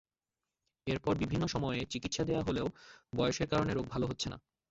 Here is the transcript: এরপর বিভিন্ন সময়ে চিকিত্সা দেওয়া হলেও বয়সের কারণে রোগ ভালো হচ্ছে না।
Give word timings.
এরপর 0.87 1.13
বিভিন্ন 1.17 1.43
সময়ে 1.47 1.79
চিকিত্সা 1.85 2.23
দেওয়া 2.25 2.43
হলেও 2.43 2.67
বয়সের 3.13 3.47
কারণে 3.47 3.71
রোগ 3.73 3.85
ভালো 3.89 4.05
হচ্ছে 4.07 4.27
না। 4.29 4.37